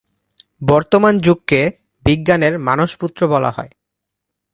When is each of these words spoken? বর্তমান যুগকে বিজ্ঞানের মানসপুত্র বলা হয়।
বর্তমান 0.61 1.13
যুগকে 1.19 1.61
বিজ্ঞানের 2.05 2.53
মানসপুত্র 2.59 3.19
বলা 3.27 3.51
হয়। 3.51 3.71